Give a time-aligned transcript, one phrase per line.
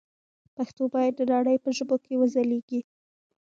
[0.55, 2.81] پښتو باید د نړۍ په ژبو کې وځلېږي.